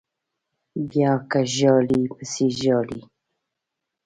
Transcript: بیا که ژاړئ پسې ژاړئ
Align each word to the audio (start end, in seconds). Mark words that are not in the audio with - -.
بیا 0.89 1.11
که 1.29 1.39
ژاړئ 1.55 2.03
پسې 2.15 2.45
ژاړئ 2.59 3.01